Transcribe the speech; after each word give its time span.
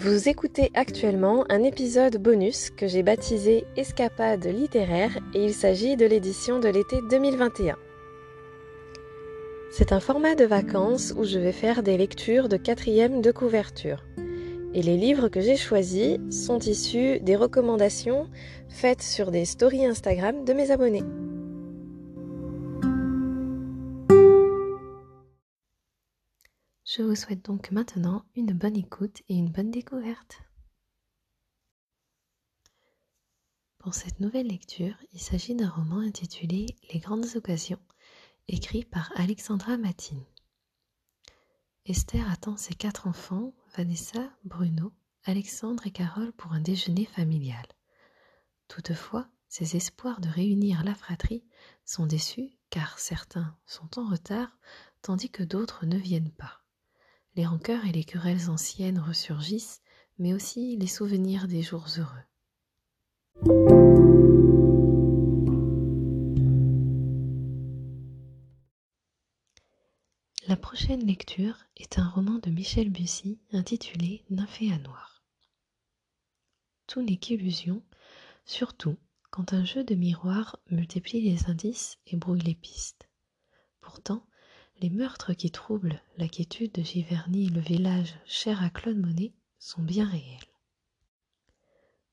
Vous 0.00 0.28
écoutez 0.28 0.70
actuellement 0.74 1.44
un 1.48 1.64
épisode 1.64 2.18
bonus 2.18 2.70
que 2.70 2.86
j'ai 2.86 3.02
baptisé 3.02 3.64
Escapade 3.76 4.46
littéraire 4.46 5.18
et 5.34 5.44
il 5.44 5.52
s'agit 5.52 5.96
de 5.96 6.06
l'édition 6.06 6.60
de 6.60 6.68
l'été 6.68 6.98
2021. 7.10 7.74
C'est 9.72 9.90
un 9.90 9.98
format 9.98 10.36
de 10.36 10.44
vacances 10.44 11.12
où 11.18 11.24
je 11.24 11.40
vais 11.40 11.50
faire 11.50 11.82
des 11.82 11.96
lectures 11.96 12.48
de 12.48 12.56
quatrième 12.56 13.22
de 13.22 13.32
couverture. 13.32 14.04
Et 14.72 14.82
les 14.82 14.96
livres 14.96 15.26
que 15.26 15.40
j'ai 15.40 15.56
choisis 15.56 16.18
sont 16.30 16.60
issus 16.60 17.18
des 17.18 17.34
recommandations 17.34 18.28
faites 18.68 19.02
sur 19.02 19.32
des 19.32 19.46
stories 19.46 19.84
Instagram 19.84 20.44
de 20.44 20.52
mes 20.52 20.70
abonnés. 20.70 21.02
Je 26.90 27.02
vous 27.02 27.14
souhaite 27.14 27.44
donc 27.44 27.70
maintenant 27.70 28.24
une 28.34 28.54
bonne 28.54 28.74
écoute 28.74 29.20
et 29.28 29.34
une 29.34 29.50
bonne 29.50 29.70
découverte. 29.70 30.40
Pour 33.76 33.92
cette 33.92 34.20
nouvelle 34.20 34.46
lecture, 34.46 34.94
il 35.12 35.20
s'agit 35.20 35.54
d'un 35.54 35.68
roman 35.68 35.98
intitulé 35.98 36.64
Les 36.90 36.98
grandes 36.98 37.26
occasions, 37.36 37.78
écrit 38.48 38.86
par 38.86 39.12
Alexandra 39.16 39.76
Matine. 39.76 40.24
Esther 41.84 42.26
attend 42.30 42.56
ses 42.56 42.72
quatre 42.72 43.06
enfants, 43.06 43.52
Vanessa, 43.76 44.32
Bruno, 44.44 44.90
Alexandre 45.24 45.86
et 45.86 45.92
Carole 45.92 46.32
pour 46.32 46.54
un 46.54 46.60
déjeuner 46.60 47.04
familial. 47.04 47.66
Toutefois, 48.66 49.28
ses 49.46 49.76
espoirs 49.76 50.22
de 50.22 50.30
réunir 50.30 50.82
la 50.84 50.94
fratrie 50.94 51.44
sont 51.84 52.06
déçus 52.06 52.56
car 52.70 52.98
certains 52.98 53.54
sont 53.66 53.98
en 53.98 54.08
retard 54.08 54.56
tandis 55.02 55.28
que 55.28 55.42
d'autres 55.42 55.84
ne 55.84 55.98
viennent 55.98 56.32
pas 56.32 56.62
les 57.38 57.46
rancœurs 57.46 57.86
et 57.86 57.92
les 57.92 58.02
querelles 58.02 58.50
anciennes 58.50 58.98
ressurgissent, 58.98 59.80
mais 60.18 60.34
aussi 60.34 60.76
les 60.76 60.88
souvenirs 60.88 61.46
des 61.46 61.62
jours 61.62 61.86
heureux. 61.96 62.24
La 70.48 70.56
prochaine 70.56 71.06
lecture 71.06 71.54
est 71.76 72.00
un 72.00 72.08
roman 72.08 72.40
de 72.40 72.50
Michel 72.50 72.90
Bussy 72.90 73.38
intitulé 73.52 74.24
Nymphéa 74.30 74.78
noir. 74.78 75.22
Tout 76.88 77.02
n'est 77.02 77.18
qu'illusion, 77.18 77.84
surtout 78.46 78.96
quand 79.30 79.52
un 79.52 79.64
jeu 79.64 79.84
de 79.84 79.94
miroir 79.94 80.58
multiplie 80.72 81.20
les 81.20 81.48
indices 81.48 81.98
et 82.08 82.16
brouille 82.16 82.40
les 82.40 82.56
pistes. 82.56 83.08
Pourtant, 83.80 84.26
les 84.80 84.90
meurtres 84.90 85.32
qui 85.32 85.50
troublent 85.50 86.00
la 86.18 86.28
quiétude 86.28 86.72
de 86.72 86.82
Giverny, 86.82 87.48
le 87.48 87.60
village 87.60 88.14
cher 88.24 88.62
à 88.62 88.70
Claude 88.70 88.98
Monet, 88.98 89.32
sont 89.58 89.82
bien 89.82 90.08
réels. 90.08 90.38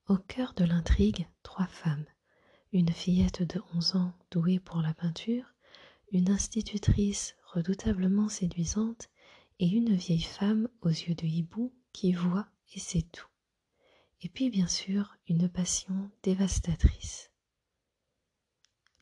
Au 0.08 0.16
cœur 0.16 0.52
de 0.54 0.64
l'intrigue, 0.64 1.28
trois 1.42 1.66
femmes. 1.66 2.04
Une 2.72 2.90
fillette 2.90 3.42
de 3.42 3.62
onze 3.74 3.94
ans 3.94 4.12
douée 4.30 4.58
pour 4.58 4.82
la 4.82 4.94
peinture, 4.94 5.54
une 6.10 6.30
institutrice 6.30 7.36
redoutablement 7.52 8.28
séduisante 8.28 9.10
et 9.60 9.68
une 9.68 9.94
vieille 9.94 10.20
femme 10.20 10.68
aux 10.82 10.88
yeux 10.88 11.14
de 11.14 11.26
hibou 11.26 11.72
qui 11.92 12.12
voit 12.12 12.48
et 12.74 12.80
sait 12.80 13.06
tout. 13.12 13.28
Et 14.22 14.28
puis 14.28 14.50
bien 14.50 14.66
sûr 14.66 15.16
une 15.28 15.48
passion 15.48 16.10
dévastatrice. 16.22 17.30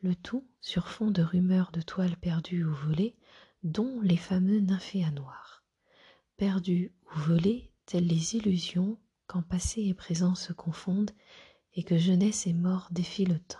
Le 0.02 0.14
tout 0.14 0.46
sur 0.60 0.88
fond 0.88 1.10
de 1.10 1.22
rumeurs 1.22 1.72
de 1.72 1.80
toiles 1.80 2.16
perdues 2.18 2.64
ou 2.64 2.74
volées, 2.74 3.16
dont 3.64 4.00
les 4.02 4.18
fameux 4.18 4.60
nymphéas 4.60 5.10
noirs, 5.10 5.64
perdus 6.36 6.92
ou 7.06 7.18
volés 7.20 7.72
telles 7.86 8.06
les 8.06 8.36
illusions 8.36 8.98
quand 9.26 9.42
passé 9.42 9.82
et 9.82 9.94
présent 9.94 10.34
se 10.34 10.52
confondent 10.52 11.10
et 11.74 11.82
que 11.82 11.96
jeunesse 11.96 12.46
et 12.46 12.52
mort 12.52 12.88
défient 12.90 13.24
le 13.24 13.38
temps. 13.38 13.58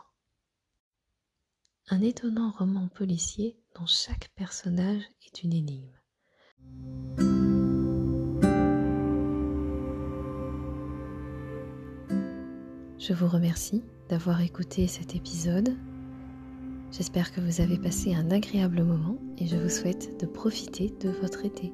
Un 1.88 2.00
étonnant 2.02 2.50
roman 2.50 2.88
policier 2.88 3.58
dont 3.74 3.86
chaque 3.86 4.28
personnage 4.34 5.02
est 5.26 5.42
une 5.42 5.52
énigme. 5.52 5.98
Je 12.98 13.12
vous 13.12 13.28
remercie 13.28 13.82
d'avoir 14.08 14.40
écouté 14.40 14.86
cet 14.86 15.14
épisode 15.14 15.76
J'espère 16.96 17.32
que 17.32 17.40
vous 17.40 17.60
avez 17.60 17.76
passé 17.76 18.14
un 18.14 18.30
agréable 18.30 18.84
moment 18.84 19.18
et 19.38 19.48
je 19.48 19.56
vous 19.56 19.68
souhaite 19.68 20.20
de 20.20 20.26
profiter 20.26 20.94
de 21.00 21.10
votre 21.10 21.44
été. 21.44 21.72